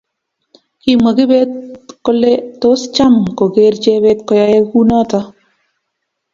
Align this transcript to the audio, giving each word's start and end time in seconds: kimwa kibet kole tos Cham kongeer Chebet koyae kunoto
kimwa 0.81 1.11
kibet 1.17 1.49
kole 2.05 2.31
tos 2.61 2.81
Cham 2.95 3.15
kongeer 3.37 3.75
Chebet 3.83 4.19
koyae 4.27 4.59
kunoto 4.69 5.19